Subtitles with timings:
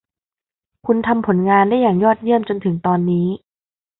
[0.85, 3.27] คุณทำผลงานได้อย่างยอดเยี่ยมจนถึงตอนนี้